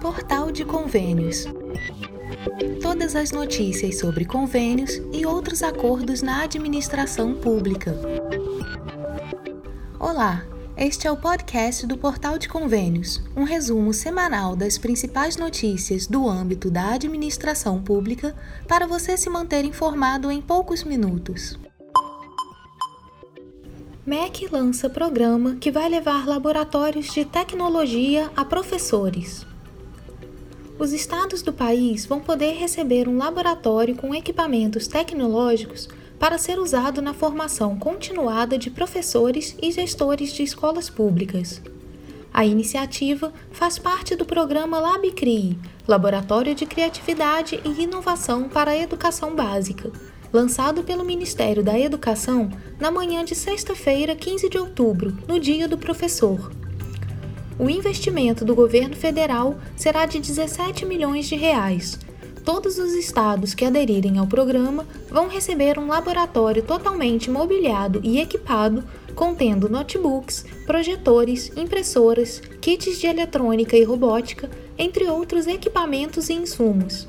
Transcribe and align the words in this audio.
Portal 0.00 0.52
de 0.52 0.64
Convênios. 0.64 1.44
Todas 2.80 3.16
as 3.16 3.32
notícias 3.32 3.98
sobre 3.98 4.24
convênios 4.24 5.00
e 5.12 5.26
outros 5.26 5.62
acordos 5.62 6.22
na 6.22 6.42
administração 6.42 7.34
pública. 7.34 7.94
Olá, 9.98 10.44
este 10.76 11.06
é 11.06 11.10
o 11.10 11.16
podcast 11.16 11.86
do 11.86 11.96
Portal 11.96 12.38
de 12.38 12.48
Convênios, 12.48 13.22
um 13.36 13.44
resumo 13.44 13.92
semanal 13.92 14.54
das 14.54 14.78
principais 14.78 15.36
notícias 15.36 16.06
do 16.06 16.28
âmbito 16.28 16.70
da 16.70 16.92
administração 16.92 17.82
pública 17.82 18.36
para 18.68 18.86
você 18.86 19.16
se 19.16 19.28
manter 19.28 19.64
informado 19.64 20.30
em 20.30 20.40
poucos 20.40 20.84
minutos. 20.84 21.58
MEC 24.06 24.46
lança 24.52 24.88
programa 24.88 25.56
que 25.56 25.68
vai 25.68 25.88
levar 25.88 26.28
laboratórios 26.28 27.12
de 27.12 27.24
tecnologia 27.24 28.30
a 28.36 28.44
professores. 28.44 29.44
Os 30.78 30.92
estados 30.92 31.42
do 31.42 31.52
país 31.52 32.06
vão 32.06 32.20
poder 32.20 32.52
receber 32.52 33.08
um 33.08 33.18
laboratório 33.18 33.96
com 33.96 34.14
equipamentos 34.14 34.86
tecnológicos 34.86 35.88
para 36.20 36.38
ser 36.38 36.60
usado 36.60 37.02
na 37.02 37.12
formação 37.12 37.76
continuada 37.76 38.56
de 38.56 38.70
professores 38.70 39.56
e 39.60 39.72
gestores 39.72 40.32
de 40.32 40.44
escolas 40.44 40.88
públicas. 40.88 41.60
A 42.32 42.46
iniciativa 42.46 43.32
faz 43.50 43.76
parte 43.76 44.14
do 44.14 44.24
programa 44.24 44.78
LabCRI, 44.78 45.58
Laboratório 45.88 46.54
de 46.54 46.64
Criatividade 46.64 47.60
e 47.64 47.82
Inovação 47.82 48.48
para 48.48 48.70
a 48.70 48.78
Educação 48.78 49.34
Básica, 49.34 49.90
lançado 50.32 50.82
pelo 50.82 51.04
Ministério 51.04 51.62
da 51.62 51.78
Educação 51.78 52.50
na 52.78 52.90
manhã 52.90 53.24
de 53.24 53.34
sexta-feira, 53.34 54.14
15 54.14 54.48
de 54.48 54.58
outubro, 54.58 55.16
no 55.26 55.38
Dia 55.38 55.66
do 55.68 55.78
Professor. 55.78 56.50
O 57.58 57.70
investimento 57.70 58.44
do 58.44 58.54
governo 58.54 58.94
federal 58.94 59.58
será 59.76 60.04
de 60.04 60.18
17 60.18 60.84
milhões 60.84 61.26
de 61.26 61.36
reais. 61.36 61.98
Todos 62.44 62.78
os 62.78 62.92
estados 62.92 63.54
que 63.54 63.64
aderirem 63.64 64.18
ao 64.18 64.26
programa 64.26 64.86
vão 65.10 65.26
receber 65.26 65.78
um 65.78 65.88
laboratório 65.88 66.62
totalmente 66.62 67.30
mobiliado 67.30 68.00
e 68.04 68.20
equipado, 68.20 68.84
contendo 69.14 69.68
notebooks, 69.68 70.44
projetores, 70.66 71.50
impressoras, 71.56 72.40
kits 72.60 73.00
de 73.00 73.06
eletrônica 73.06 73.76
e 73.76 73.82
robótica, 73.82 74.50
entre 74.78 75.06
outros 75.06 75.46
equipamentos 75.46 76.28
e 76.28 76.34
insumos. 76.34 77.08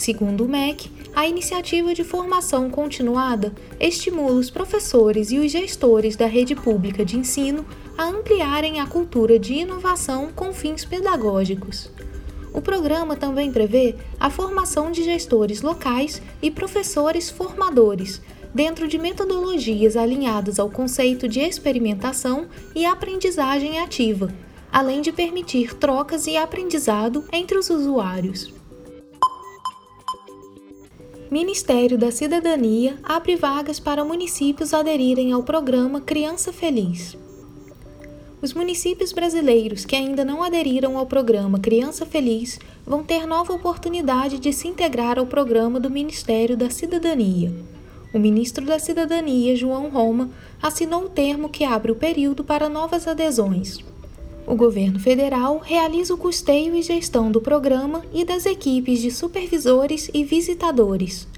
Segundo 0.00 0.46
o 0.46 0.48
MEC, 0.48 0.90
a 1.14 1.28
iniciativa 1.28 1.92
de 1.92 2.02
formação 2.02 2.70
continuada 2.70 3.52
estimula 3.78 4.32
os 4.32 4.48
professores 4.48 5.30
e 5.30 5.38
os 5.38 5.52
gestores 5.52 6.16
da 6.16 6.24
rede 6.24 6.54
pública 6.54 7.04
de 7.04 7.18
ensino 7.18 7.66
a 7.98 8.04
ampliarem 8.04 8.80
a 8.80 8.86
cultura 8.86 9.38
de 9.38 9.52
inovação 9.52 10.32
com 10.34 10.54
fins 10.54 10.86
pedagógicos. 10.86 11.90
O 12.54 12.62
programa 12.62 13.14
também 13.14 13.52
prevê 13.52 13.94
a 14.18 14.30
formação 14.30 14.90
de 14.90 15.04
gestores 15.04 15.60
locais 15.60 16.22
e 16.40 16.50
professores 16.50 17.28
formadores, 17.28 18.22
dentro 18.54 18.88
de 18.88 18.96
metodologias 18.96 19.98
alinhadas 19.98 20.58
ao 20.58 20.70
conceito 20.70 21.28
de 21.28 21.40
experimentação 21.40 22.46
e 22.74 22.86
aprendizagem 22.86 23.78
ativa, 23.80 24.32
além 24.72 25.02
de 25.02 25.12
permitir 25.12 25.74
trocas 25.74 26.26
e 26.26 26.38
aprendizado 26.38 27.22
entre 27.30 27.58
os 27.58 27.68
usuários. 27.68 28.59
Ministério 31.30 31.96
da 31.96 32.10
Cidadania 32.10 32.98
abre 33.04 33.36
vagas 33.36 33.78
para 33.78 34.04
municípios 34.04 34.74
aderirem 34.74 35.30
ao 35.30 35.44
programa 35.44 36.00
Criança 36.00 36.52
Feliz. 36.52 37.16
Os 38.42 38.52
municípios 38.52 39.12
brasileiros 39.12 39.84
que 39.84 39.94
ainda 39.94 40.24
não 40.24 40.42
aderiram 40.42 40.98
ao 40.98 41.06
programa 41.06 41.60
Criança 41.60 42.04
Feliz 42.04 42.58
vão 42.84 43.04
ter 43.04 43.28
nova 43.28 43.52
oportunidade 43.52 44.40
de 44.40 44.52
se 44.52 44.66
integrar 44.66 45.20
ao 45.20 45.26
programa 45.26 45.78
do 45.78 45.88
Ministério 45.88 46.56
da 46.56 46.68
Cidadania. 46.68 47.54
O 48.12 48.18
ministro 48.18 48.66
da 48.66 48.80
Cidadania, 48.80 49.54
João 49.54 49.88
Roma, 49.88 50.30
assinou 50.60 51.04
o 51.04 51.08
termo 51.08 51.48
que 51.48 51.62
abre 51.62 51.92
o 51.92 51.96
período 51.96 52.42
para 52.42 52.68
novas 52.68 53.06
adesões. 53.06 53.78
O 54.46 54.54
governo 54.54 54.98
federal 54.98 55.60
realiza 55.62 56.14
o 56.14 56.18
custeio 56.18 56.74
e 56.74 56.82
gestão 56.82 57.30
do 57.30 57.40
programa 57.40 58.02
e 58.12 58.24
das 58.24 58.46
equipes 58.46 59.00
de 59.00 59.10
supervisores 59.10 60.10
e 60.12 60.24
visitadores. 60.24 61.28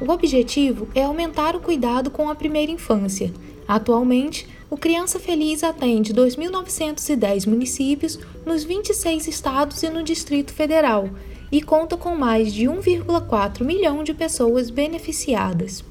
O 0.00 0.10
objetivo 0.10 0.88
é 0.94 1.04
aumentar 1.04 1.54
o 1.54 1.60
cuidado 1.60 2.10
com 2.10 2.28
a 2.28 2.34
primeira 2.34 2.72
infância. 2.72 3.32
Atualmente, 3.66 4.46
o 4.68 4.76
Criança 4.76 5.18
Feliz 5.18 5.62
atende 5.62 6.12
2.910 6.12 7.46
municípios 7.46 8.18
nos 8.44 8.64
26 8.64 9.28
estados 9.28 9.82
e 9.82 9.88
no 9.88 10.02
Distrito 10.02 10.52
Federal 10.52 11.08
e 11.50 11.62
conta 11.62 11.96
com 11.96 12.16
mais 12.16 12.52
de 12.52 12.64
1,4 12.64 13.64
milhão 13.64 14.02
de 14.02 14.12
pessoas 14.12 14.70
beneficiadas. 14.70 15.84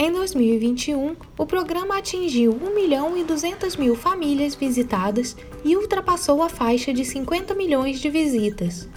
Em 0.00 0.12
2021, 0.12 1.16
o 1.36 1.44
programa 1.44 1.98
atingiu 1.98 2.52
1 2.52 2.72
milhão 2.72 3.18
e 3.18 3.24
200 3.24 3.74
mil 3.74 3.96
famílias 3.96 4.54
visitadas 4.54 5.36
e 5.64 5.76
ultrapassou 5.76 6.40
a 6.40 6.48
faixa 6.48 6.92
de 6.92 7.04
50 7.04 7.52
milhões 7.56 7.98
de 7.98 8.08
visitas. 8.08 8.88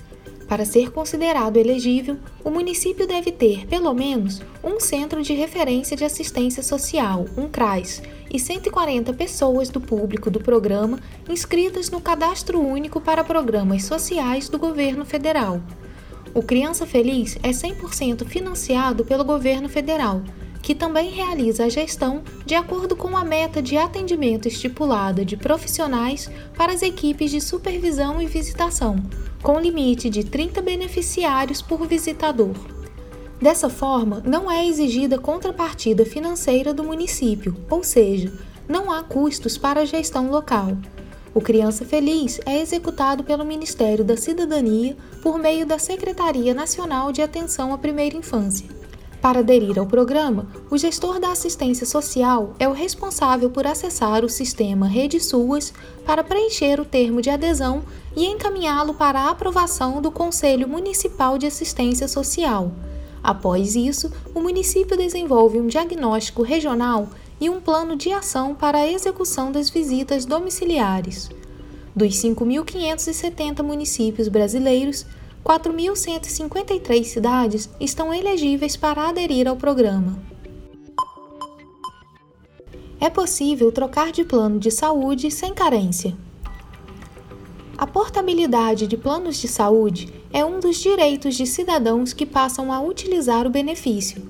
Para 0.47 0.63
ser 0.63 0.91
considerado 0.91 1.57
elegível, 1.57 2.19
o 2.43 2.51
município 2.51 3.07
deve 3.07 3.31
ter, 3.31 3.65
pelo 3.65 3.91
menos, 3.95 4.43
um 4.63 4.79
Centro 4.79 5.23
de 5.23 5.33
Referência 5.33 5.97
de 5.97 6.05
Assistência 6.05 6.61
Social, 6.61 7.25
um 7.35 7.47
CRAS, 7.49 8.03
e 8.31 8.37
140 8.37 9.11
pessoas 9.13 9.69
do 9.69 9.81
público 9.81 10.29
do 10.29 10.39
programa 10.39 10.99
inscritas 11.27 11.89
no 11.89 11.99
Cadastro 11.99 12.61
Único 12.61 13.01
para 13.01 13.23
Programas 13.23 13.85
Sociais 13.85 14.49
do 14.49 14.59
Governo 14.59 15.03
Federal. 15.03 15.63
O 16.31 16.43
Criança 16.43 16.85
Feliz 16.85 17.39
é 17.41 17.49
100% 17.49 18.23
financiado 18.27 19.03
pelo 19.03 19.25
governo 19.25 19.67
federal 19.67 20.21
que 20.61 20.75
também 20.75 21.09
realiza 21.09 21.65
a 21.65 21.69
gestão 21.69 22.21
de 22.45 22.55
acordo 22.55 22.95
com 22.95 23.17
a 23.17 23.23
meta 23.23 23.61
de 23.61 23.77
atendimento 23.77 24.47
estipulada 24.47 25.25
de 25.25 25.35
profissionais 25.35 26.29
para 26.55 26.71
as 26.71 26.81
equipes 26.81 27.31
de 27.31 27.41
supervisão 27.41 28.21
e 28.21 28.27
visitação, 28.27 29.03
com 29.41 29.59
limite 29.59 30.09
de 30.09 30.23
30 30.23 30.61
beneficiários 30.61 31.61
por 31.61 31.87
visitador. 31.87 32.55
Dessa 33.41 33.69
forma, 33.69 34.21
não 34.23 34.51
é 34.51 34.67
exigida 34.67 35.17
contrapartida 35.17 36.05
financeira 36.05 36.73
do 36.73 36.83
município, 36.83 37.55
ou 37.69 37.83
seja, 37.83 38.31
não 38.67 38.91
há 38.91 39.01
custos 39.01 39.57
para 39.57 39.81
a 39.81 39.85
gestão 39.85 40.29
local. 40.29 40.77
O 41.33 41.41
Criança 41.41 41.83
Feliz 41.83 42.39
é 42.45 42.61
executado 42.61 43.23
pelo 43.23 43.45
Ministério 43.45 44.03
da 44.03 44.17
Cidadania 44.17 44.95
por 45.23 45.39
meio 45.39 45.65
da 45.65 45.79
Secretaria 45.79 46.53
Nacional 46.53 47.11
de 47.11 47.21
Atenção 47.21 47.73
à 47.73 47.77
Primeira 47.77 48.17
Infância. 48.17 48.80
Para 49.21 49.39
aderir 49.41 49.77
ao 49.77 49.85
programa, 49.85 50.47
o 50.71 50.77
gestor 50.79 51.19
da 51.19 51.31
assistência 51.31 51.85
social 51.85 52.55
é 52.57 52.67
o 52.67 52.73
responsável 52.73 53.51
por 53.51 53.67
acessar 53.67 54.25
o 54.25 54.29
sistema 54.29 54.87
Rede 54.87 55.19
Suas 55.19 55.71
para 56.03 56.23
preencher 56.23 56.79
o 56.79 56.85
termo 56.85 57.21
de 57.21 57.29
adesão 57.29 57.83
e 58.15 58.25
encaminhá-lo 58.25 58.95
para 58.95 59.19
a 59.19 59.29
aprovação 59.29 60.01
do 60.01 60.09
Conselho 60.09 60.67
Municipal 60.67 61.37
de 61.37 61.45
Assistência 61.45 62.07
Social. 62.07 62.71
Após 63.23 63.75
isso, 63.75 64.11
o 64.33 64.41
município 64.41 64.97
desenvolve 64.97 65.59
um 65.59 65.67
diagnóstico 65.67 66.41
regional 66.41 67.07
e 67.39 67.47
um 67.47 67.61
plano 67.61 67.95
de 67.95 68.11
ação 68.11 68.55
para 68.55 68.79
a 68.79 68.91
execução 68.91 69.51
das 69.51 69.69
visitas 69.69 70.25
domiciliares. 70.25 71.29
Dos 71.95 72.15
5.570 72.15 73.61
municípios 73.61 74.27
brasileiros, 74.27 75.05
4.153 75.43 77.03
cidades 77.03 77.69
estão 77.79 78.13
elegíveis 78.13 78.77
para 78.77 79.09
aderir 79.09 79.47
ao 79.47 79.55
programa. 79.55 80.19
É 82.99 83.09
possível 83.09 83.71
trocar 83.71 84.11
de 84.11 84.23
plano 84.23 84.59
de 84.59 84.69
saúde 84.69 85.31
sem 85.31 85.53
carência. 85.53 86.15
A 87.75 87.87
portabilidade 87.87 88.85
de 88.85 88.95
planos 88.95 89.37
de 89.37 89.47
saúde 89.47 90.13
é 90.31 90.45
um 90.45 90.59
dos 90.59 90.77
direitos 90.77 91.33
de 91.35 91.47
cidadãos 91.47 92.13
que 92.13 92.27
passam 92.27 92.71
a 92.71 92.79
utilizar 92.79 93.47
o 93.47 93.49
benefício. 93.49 94.29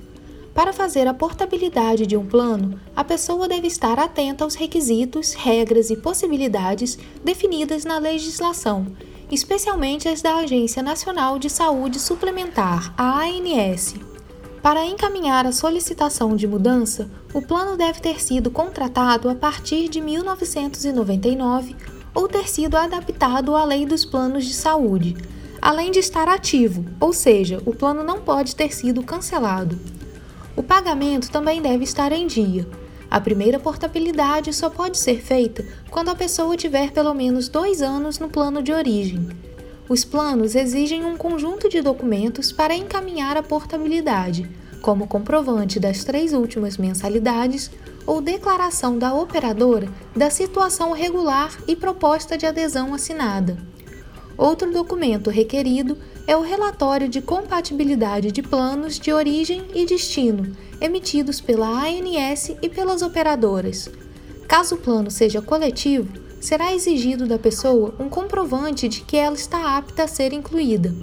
Para 0.54 0.72
fazer 0.72 1.06
a 1.08 1.14
portabilidade 1.14 2.08
de 2.08 2.16
um 2.16 2.26
plano, 2.26 2.80
a 2.96 3.04
pessoa 3.04 3.48
deve 3.48 3.68
estar 3.68 4.00
atenta 4.00 4.46
aos 4.46 4.56
requisitos, 4.56 5.34
regras 5.34 5.90
e 5.90 5.98
possibilidades 5.98 6.98
definidas 7.24 7.84
na 7.84 7.98
legislação 8.00 8.88
especialmente 9.32 10.10
as 10.10 10.22
da 10.22 10.36
Agência 10.36 10.84
Nacional 10.84 11.40
de 11.40 11.50
Saúde 11.50 12.00
Suplementar, 12.00 12.94
a 12.98 13.24
ANS. 13.24 13.96
Para 14.62 14.86
encaminhar 14.86 15.48
a 15.48 15.52
solicitação 15.52 16.36
de 16.36 16.46
mudança, 16.46 17.10
o 17.34 17.42
plano 17.42 17.78
deve 17.78 18.02
ter 18.02 18.22
sido 18.22 18.52
contratado 18.52 19.30
a 19.30 19.34
partir 19.34 19.88
de 19.88 20.02
1999 20.02 21.76
ou 22.14 22.28
ter 22.28 22.48
sido 22.50 22.76
adaptado 22.76 23.56
à 23.56 23.64
Lei 23.64 23.86
dos 23.86 24.04
Planos 24.04 24.46
de 24.46 24.54
Saúde, 24.54 25.16
além 25.62 25.92
de 25.92 26.00
estar 26.00 26.28
ativo, 26.28 26.86
ou 27.00 27.14
seja, 27.14 27.62
o 27.66 27.74
plano 27.74 28.04
não 28.04 28.20
pode 28.20 28.56
ter 28.56 28.74
sido 28.74 29.02
cancelado. 29.02 29.80
O 30.56 30.62
pagamento 30.62 31.32
também 31.32 31.62
deve 31.62 31.84
estar 31.86 32.12
em 32.12 32.28
dia. 32.28 32.68
A 33.12 33.20
primeira 33.20 33.60
portabilidade 33.60 34.54
só 34.54 34.70
pode 34.70 34.98
ser 34.98 35.22
feita 35.22 35.66
quando 35.90 36.08
a 36.08 36.16
pessoa 36.16 36.56
tiver 36.56 36.92
pelo 36.92 37.14
menos 37.14 37.50
dois 37.50 37.82
anos 37.82 38.18
no 38.20 38.30
plano 38.30 38.64
de 38.64 38.72
origem. 38.72 39.28
Os 39.90 40.06
planos 40.06 40.56
exigem 40.56 41.04
um 41.04 41.18
conjunto 41.18 41.68
de 41.68 41.82
documentos 41.82 42.54
para 42.54 42.74
encaminhar 42.74 43.36
a 43.36 43.44
portabilidade, 43.44 44.50
como 44.82 45.08
comprovante 45.08 45.78
das 45.78 46.06
três 46.06 46.32
últimas 46.32 46.78
mensalidades 46.78 47.70
ou 48.08 48.22
declaração 48.22 48.98
da 48.98 49.14
operadora 49.14 49.90
da 50.16 50.30
situação 50.30 50.94
regular 50.94 51.58
e 51.68 51.76
proposta 51.76 52.38
de 52.38 52.46
adesão 52.46 52.94
assinada. 52.94 53.58
Outro 54.38 54.72
documento 54.72 55.30
requerido 55.30 55.98
é 56.32 56.38
o 56.38 56.40
relatório 56.40 57.10
de 57.10 57.20
compatibilidade 57.20 58.32
de 58.32 58.42
planos 58.42 58.98
de 58.98 59.12
origem 59.12 59.66
e 59.76 59.86
destino 59.86 60.56
emitidos 60.80 61.42
pela 61.42 61.68
ANS 61.68 62.56
e 62.62 62.70
pelas 62.70 63.02
operadoras. 63.02 63.90
Caso 64.48 64.76
o 64.76 64.78
plano 64.78 65.12
seja 65.12 65.42
coletivo, 65.42 66.08
será 66.40 66.74
exigido 66.74 67.28
da 67.28 67.38
pessoa 67.38 67.94
um 68.00 68.08
comprovante 68.08 68.88
de 68.88 69.02
que 69.02 69.18
ela 69.18 69.36
está 69.36 69.76
apta 69.76 70.04
a 70.04 70.08
ser 70.08 70.32
incluída. 70.32 70.96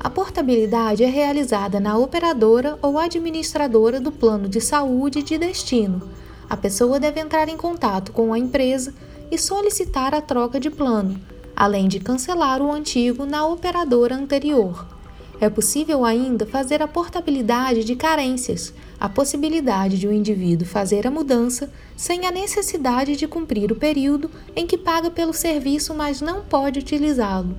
A 0.00 0.10
portabilidade 0.10 1.04
é 1.04 1.08
realizada 1.08 1.78
na 1.78 1.96
operadora 1.96 2.76
ou 2.82 2.98
administradora 2.98 4.00
do 4.00 4.10
plano 4.10 4.48
de 4.48 4.60
saúde 4.60 5.22
de 5.22 5.38
destino. 5.38 6.02
A 6.50 6.56
pessoa 6.56 6.98
deve 6.98 7.20
entrar 7.20 7.48
em 7.48 7.56
contato 7.56 8.10
com 8.10 8.32
a 8.32 8.38
empresa 8.40 8.92
e 9.30 9.38
solicitar 9.38 10.12
a 10.16 10.20
troca 10.20 10.58
de 10.58 10.68
plano, 10.68 11.20
além 11.56 11.88
de 11.88 12.00
cancelar 12.00 12.60
o 12.60 12.72
antigo 12.72 13.24
na 13.24 13.46
operadora 13.46 14.14
anterior. 14.14 14.86
É 15.40 15.50
possível 15.50 16.04
ainda 16.04 16.46
fazer 16.46 16.80
a 16.80 16.88
portabilidade 16.88 17.84
de 17.84 17.96
carências, 17.96 18.72
a 19.00 19.08
possibilidade 19.08 19.98
de 19.98 20.06
o 20.06 20.10
um 20.10 20.12
indivíduo 20.12 20.66
fazer 20.66 21.06
a 21.06 21.10
mudança 21.10 21.70
sem 21.96 22.26
a 22.26 22.30
necessidade 22.30 23.16
de 23.16 23.26
cumprir 23.26 23.70
o 23.72 23.76
período 23.76 24.30
em 24.54 24.66
que 24.66 24.78
paga 24.78 25.10
pelo 25.10 25.32
serviço, 25.32 25.92
mas 25.94 26.20
não 26.20 26.42
pode 26.42 26.78
utilizá-lo. 26.78 27.54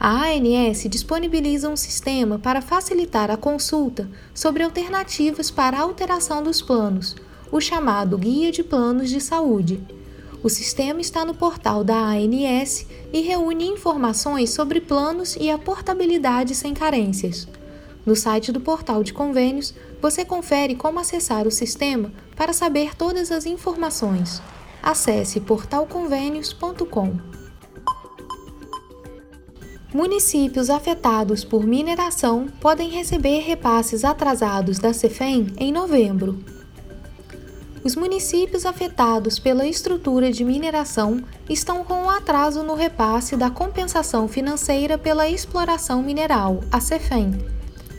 A 0.00 0.24
ANS 0.26 0.86
disponibiliza 0.88 1.68
um 1.68 1.76
sistema 1.76 2.38
para 2.38 2.60
facilitar 2.60 3.30
a 3.30 3.36
consulta 3.36 4.08
sobre 4.34 4.62
alternativas 4.62 5.50
para 5.50 5.78
a 5.78 5.82
alteração 5.82 6.42
dos 6.42 6.60
planos, 6.60 7.14
o 7.50 7.60
chamado 7.60 8.18
Guia 8.18 8.50
de 8.50 8.64
Planos 8.64 9.08
de 9.08 9.20
Saúde. 9.20 9.80
O 10.44 10.50
sistema 10.50 11.00
está 11.00 11.24
no 11.24 11.32
portal 11.32 11.82
da 11.82 11.96
ANS 11.96 12.86
e 13.10 13.22
reúne 13.22 13.66
informações 13.66 14.50
sobre 14.50 14.78
planos 14.78 15.36
e 15.40 15.48
a 15.48 15.56
portabilidade 15.56 16.54
sem 16.54 16.74
carências. 16.74 17.48
No 18.04 18.14
site 18.14 18.52
do 18.52 18.60
portal 18.60 19.02
de 19.02 19.14
convênios, 19.14 19.72
você 20.02 20.22
confere 20.22 20.74
como 20.74 21.00
acessar 21.00 21.46
o 21.46 21.50
sistema 21.50 22.12
para 22.36 22.52
saber 22.52 22.94
todas 22.94 23.32
as 23.32 23.46
informações. 23.46 24.42
Acesse 24.82 25.40
portalconvênios.com. 25.40 27.16
Municípios 29.94 30.68
afetados 30.68 31.42
por 31.42 31.66
mineração 31.66 32.48
podem 32.60 32.90
receber 32.90 33.38
repasses 33.38 34.04
atrasados 34.04 34.78
da 34.78 34.92
CEFEM 34.92 35.54
em 35.56 35.72
novembro 35.72 36.38
os 37.84 37.94
municípios 37.94 38.64
afetados 38.64 39.38
pela 39.38 39.66
estrutura 39.66 40.32
de 40.32 40.42
mineração 40.42 41.22
estão 41.50 41.84
com 41.84 42.04
um 42.04 42.10
atraso 42.10 42.62
no 42.62 42.74
repasse 42.74 43.36
da 43.36 43.50
compensação 43.50 44.26
financeira 44.26 44.96
pela 44.96 45.28
exploração 45.28 46.02
mineral, 46.02 46.60
a 46.72 46.80
CEFEM. 46.80 47.38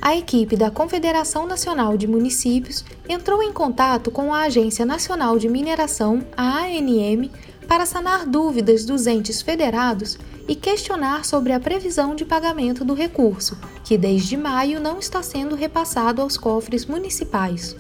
A 0.01 0.15
equipe 0.15 0.57
da 0.57 0.71
Confederação 0.71 1.45
Nacional 1.45 1.97
de 1.97 2.07
Municípios 2.07 2.83
entrou 3.07 3.43
em 3.43 3.53
contato 3.53 4.09
com 4.09 4.33
a 4.33 4.41
Agência 4.41 4.85
Nacional 4.85 5.37
de 5.37 5.47
Mineração, 5.47 6.25
a 6.35 6.63
ANM, 6.63 7.29
para 7.67 7.85
sanar 7.85 8.25
dúvidas 8.25 8.85
dos 8.85 9.05
entes 9.05 9.41
federados 9.43 10.17
e 10.47 10.55
questionar 10.55 11.25
sobre 11.25 11.53
a 11.53 11.59
previsão 11.59 12.15
de 12.15 12.25
pagamento 12.25 12.83
do 12.83 12.95
recurso, 12.95 13.57
que 13.83 13.97
desde 13.97 14.35
maio 14.35 14.79
não 14.79 14.97
está 14.97 15.21
sendo 15.21 15.55
repassado 15.55 16.21
aos 16.21 16.37
cofres 16.37 16.85
municipais. 16.85 17.75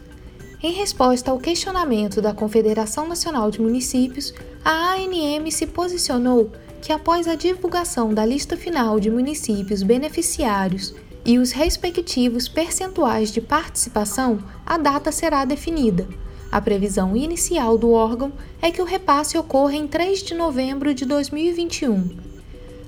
Em 0.65 0.71
resposta 0.71 1.29
ao 1.29 1.37
questionamento 1.37 2.19
da 2.19 2.33
Confederação 2.33 3.07
Nacional 3.07 3.51
de 3.51 3.61
Municípios, 3.61 4.33
a 4.63 4.95
ANM 4.95 5.51
se 5.51 5.67
posicionou 5.67 6.51
que, 6.81 6.91
após 6.91 7.27
a 7.27 7.35
divulgação 7.35 8.11
da 8.11 8.25
lista 8.25 8.57
final 8.57 8.99
de 8.99 9.11
municípios 9.11 9.83
beneficiários 9.83 10.95
e 11.23 11.37
os 11.37 11.51
respectivos 11.51 12.47
percentuais 12.47 13.31
de 13.31 13.41
participação, 13.41 14.39
a 14.65 14.75
data 14.79 15.11
será 15.11 15.45
definida. 15.45 16.07
A 16.51 16.59
previsão 16.59 17.15
inicial 17.15 17.77
do 17.77 17.91
órgão 17.91 18.33
é 18.59 18.71
que 18.71 18.81
o 18.81 18.85
repasse 18.85 19.37
ocorra 19.37 19.75
em 19.75 19.87
3 19.87 20.23
de 20.23 20.33
novembro 20.33 20.95
de 20.95 21.05
2021. 21.05 22.24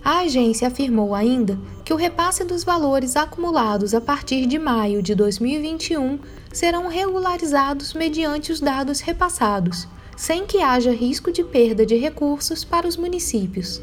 A 0.07 0.19
agência 0.19 0.69
afirmou 0.69 1.13
ainda 1.13 1.59
que 1.83 1.92
o 1.92 1.98
repasse 1.98 2.45
dos 2.45 2.63
valores 2.63 3.18
acumulados 3.18 3.94
a 3.94 4.00
partir 4.00 4.45
de 4.45 4.57
maio 4.57 5.04
de 5.04 5.13
2021 5.13 6.18
serão 6.50 6.88
regularizados 6.88 7.94
mediante 7.94 8.50
os 8.50 8.62
dados 8.62 9.01
repassados, 9.01 9.86
sem 10.15 10.45
que 10.45 10.62
haja 10.62 10.94
risco 10.94 11.30
de 11.30 11.44
perda 11.44 11.86
de 11.86 11.98
recursos 11.98 12.63
para 12.63 12.88
os 12.88 12.95
municípios. 12.95 13.81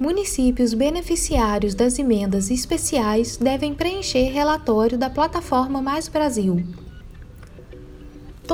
Municípios 0.00 0.72
beneficiários 0.72 1.74
das 1.74 1.98
emendas 1.98 2.50
especiais 2.50 3.36
devem 3.36 3.74
preencher 3.74 4.30
relatório 4.30 4.96
da 4.96 5.10
plataforma 5.10 5.82
Mais 5.82 6.08
Brasil. 6.08 6.64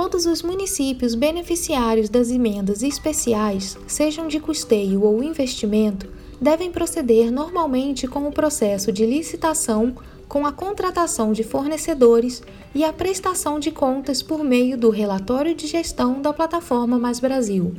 Todos 0.00 0.26
os 0.26 0.44
municípios 0.44 1.16
beneficiários 1.16 2.08
das 2.08 2.30
emendas 2.30 2.84
especiais, 2.84 3.76
sejam 3.88 4.28
de 4.28 4.38
custeio 4.38 5.02
ou 5.02 5.24
investimento, 5.24 6.08
devem 6.40 6.70
proceder 6.70 7.32
normalmente 7.32 8.06
com 8.06 8.28
o 8.28 8.30
processo 8.30 8.92
de 8.92 9.04
licitação 9.04 9.96
com 10.28 10.46
a 10.46 10.52
contratação 10.52 11.32
de 11.32 11.42
fornecedores 11.42 12.44
e 12.72 12.84
a 12.84 12.92
prestação 12.92 13.58
de 13.58 13.72
contas 13.72 14.22
por 14.22 14.44
meio 14.44 14.78
do 14.78 14.88
relatório 14.88 15.52
de 15.52 15.66
gestão 15.66 16.22
da 16.22 16.32
plataforma 16.32 16.96
Mais 16.96 17.18
Brasil. 17.18 17.74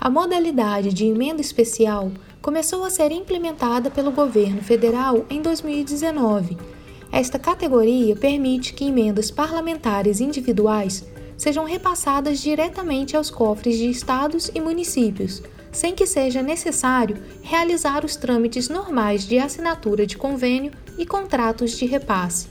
A 0.00 0.10
modalidade 0.10 0.92
de 0.92 1.06
emenda 1.06 1.40
especial 1.40 2.10
começou 2.42 2.84
a 2.84 2.90
ser 2.90 3.12
implementada 3.12 3.92
pelo 3.92 4.10
governo 4.10 4.60
federal 4.60 5.24
em 5.30 5.40
2019. 5.40 6.58
Esta 7.12 7.38
categoria 7.38 8.16
permite 8.16 8.74
que 8.74 8.86
emendas 8.86 9.30
parlamentares 9.30 10.20
individuais 10.20 11.06
sejam 11.38 11.64
repassadas 11.64 12.40
diretamente 12.40 13.16
aos 13.16 13.30
cofres 13.30 13.78
de 13.78 13.88
estados 13.88 14.50
e 14.54 14.60
municípios, 14.60 15.40
sem 15.72 15.94
que 15.94 16.04
seja 16.04 16.42
necessário 16.42 17.16
realizar 17.40 18.04
os 18.04 18.16
trâmites 18.16 18.68
normais 18.68 19.24
de 19.24 19.38
assinatura 19.38 20.04
de 20.04 20.18
convênio 20.18 20.72
e 20.98 21.06
contratos 21.06 21.70
de 21.78 21.86
repasse. 21.86 22.48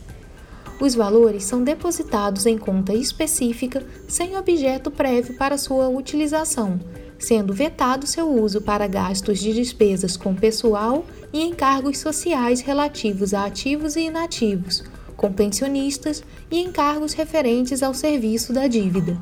Os 0.80 0.94
valores 0.94 1.44
são 1.44 1.62
depositados 1.62 2.46
em 2.46 2.56
conta 2.56 2.94
específica 2.94 3.84
sem 4.08 4.36
objeto 4.36 4.90
prévio 4.90 5.36
para 5.36 5.58
sua 5.58 5.88
utilização, 5.88 6.80
sendo 7.18 7.52
vetado 7.52 8.06
seu 8.06 8.30
uso 8.30 8.60
para 8.60 8.86
gastos 8.86 9.40
de 9.40 9.52
despesas 9.52 10.16
com 10.16 10.34
pessoal 10.34 11.04
e 11.32 11.42
encargos 11.42 11.98
sociais 11.98 12.60
relativos 12.60 13.34
a 13.34 13.44
ativos 13.44 13.96
e 13.96 14.02
inativos, 14.02 14.84
com 15.18 15.32
pensionistas 15.32 16.22
e 16.48 16.60
encargos 16.60 17.12
referentes 17.12 17.82
ao 17.82 17.92
serviço 17.92 18.52
da 18.52 18.68
dívida. 18.68 19.20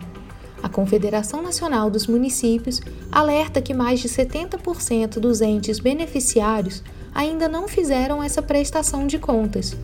A 0.63 0.69
Confederação 0.69 1.43
Nacional 1.43 1.91
dos 1.91 2.07
Municípios 2.07 2.81
alerta 3.11 3.63
que 3.63 3.73
mais 3.73 4.01
de 4.01 4.09
70% 4.09 5.19
dos 5.19 5.41
entes 5.41 5.79
beneficiários 5.81 6.83
ainda 7.15 7.49
não 7.49 7.67
fizeram 7.67 8.23
essa 8.23 8.43
prestação 8.43 9.07
de 9.07 9.19
contas. 9.19 9.75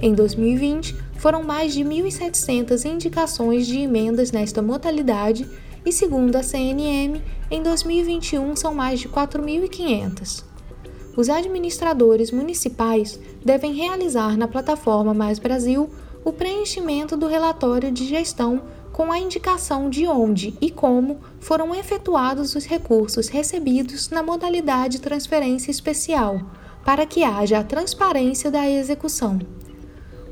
Em 0.00 0.14
2020, 0.14 0.94
foram 1.18 1.42
mais 1.42 1.74
de 1.74 1.82
1.700 1.82 2.84
indicações 2.84 3.66
de 3.66 3.80
emendas 3.80 4.30
nesta 4.30 4.62
modalidade 4.62 5.48
e, 5.84 5.90
segundo 5.90 6.36
a 6.36 6.44
CNM, 6.44 7.20
em 7.50 7.62
2021 7.62 8.54
são 8.54 8.72
mais 8.72 9.00
de 9.00 9.08
4.500. 9.08 10.44
Os 11.16 11.30
administradores 11.30 12.30
municipais 12.30 13.18
devem 13.42 13.72
realizar 13.72 14.36
na 14.36 14.46
plataforma 14.46 15.14
Mais 15.14 15.38
Brasil 15.38 15.88
o 16.22 16.30
preenchimento 16.30 17.16
do 17.16 17.26
relatório 17.26 17.90
de 17.90 18.04
gestão 18.04 18.60
com 18.92 19.10
a 19.10 19.18
indicação 19.18 19.88
de 19.88 20.06
onde 20.06 20.54
e 20.60 20.70
como 20.70 21.20
foram 21.40 21.74
efetuados 21.74 22.54
os 22.54 22.66
recursos 22.66 23.28
recebidos 23.28 24.10
na 24.10 24.22
modalidade 24.22 25.00
transferência 25.00 25.70
especial 25.70 26.40
para 26.84 27.06
que 27.06 27.24
haja 27.24 27.58
a 27.58 27.64
transparência 27.64 28.50
da 28.50 28.68
execução. 28.68 29.40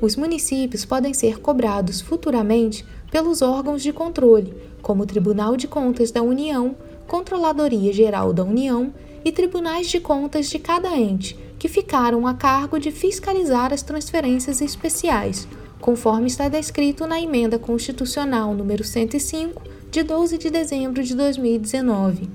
Os 0.03 0.17
municípios 0.17 0.85
podem 0.85 1.15
ser 1.15 1.41
cobrados 1.41 2.03
futuramente 2.03 2.85
pelos 3.11 3.41
órgãos 3.41 3.83
de 3.83 3.93
controle, 3.93 4.55
como 4.83 5.03
o 5.03 5.07
Tribunal 5.07 5.57
de 5.57 5.67
Contas 5.67 6.11
da 6.11 6.21
União, 6.21 6.77
Controladoria 7.07 7.93
Geral 7.93 8.33
da 8.33 8.45
União 8.45 8.93
e 9.25 9.33
tribunais 9.33 9.89
de 9.89 9.99
contas 9.99 10.51
de 10.51 10.59
cada 10.59 10.97
ente, 10.97 11.39
que 11.59 11.69
ficaram 11.69 12.27
a 12.27 12.35
cargo 12.35 12.79
de 12.79 12.91
fiscalizar 12.91 13.73
as 13.73 13.83
transferências 13.83 14.61
especiais, 14.61 15.49
conforme 15.81 16.27
está 16.27 16.49
descrito 16.49 17.07
na 17.07 17.21
Emenda 17.21 17.59
Constitucional 17.59 18.55
número 18.55 18.85
105, 18.85 19.63
de 19.91 20.03
12 20.03 20.39
de 20.39 20.51
dezembro 20.51 21.03
de 21.03 21.15
2019. 21.15 22.29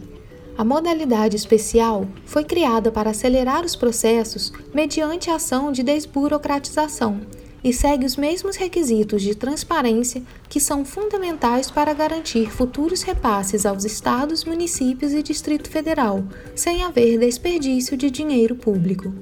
A 0.57 0.63
modalidade 0.63 1.35
especial 1.35 2.05
foi 2.25 2.43
criada 2.43 2.91
para 2.91 3.11
acelerar 3.11 3.63
os 3.63 3.75
processos 3.75 4.51
mediante 4.73 5.29
a 5.29 5.35
ação 5.35 5.71
de 5.71 5.83
desburocratização 5.83 7.21
e 7.63 7.73
segue 7.73 8.05
os 8.05 8.15
mesmos 8.15 8.55
requisitos 8.55 9.21
de 9.21 9.35
transparência 9.35 10.23
que 10.47 10.59
são 10.59 10.85
fundamentais 10.85 11.69
para 11.69 11.93
garantir 11.93 12.49
futuros 12.51 13.01
repasses 13.01 13.65
aos 13.65 13.83
estados, 13.83 14.45
municípios 14.45 15.13
e 15.13 15.21
Distrito 15.21 15.69
Federal, 15.69 16.23
sem 16.55 16.83
haver 16.83 17.19
desperdício 17.19 17.97
de 17.97 18.09
dinheiro 18.09 18.55
público. 18.55 19.13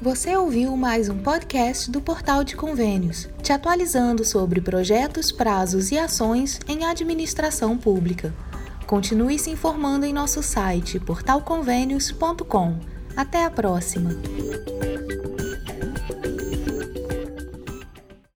Você 0.00 0.34
ouviu 0.36 0.76
mais 0.76 1.08
um 1.08 1.18
podcast 1.18 1.90
do 1.90 2.00
Portal 2.00 2.42
de 2.42 2.56
Convênios, 2.56 3.28
te 3.42 3.52
atualizando 3.52 4.24
sobre 4.24 4.60
projetos, 4.60 5.30
prazos 5.30 5.90
e 5.90 5.98
ações 5.98 6.60
em 6.66 6.84
administração 6.84 7.76
pública. 7.76 8.32
Continue 8.86 9.38
se 9.38 9.50
informando 9.50 10.06
em 10.06 10.12
nosso 10.12 10.42
site 10.42 10.98
portalconvênios.com. 10.98 12.78
Até 13.14 13.44
a 13.44 13.50
próxima! 13.50 14.12